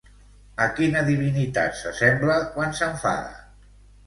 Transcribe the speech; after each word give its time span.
A 0.63 0.65
quina 0.79 1.03
divinitat 1.09 1.77
s'assembla 1.83 2.39
quan 2.57 2.75
s'enfada? 2.81 3.31